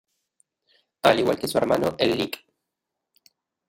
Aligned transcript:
Al 1.03 1.19
igual 1.19 1.37
que 1.37 1.47
su 1.47 1.59
hermano, 1.59 1.93
el 1.99 2.17
lic. 2.17 2.43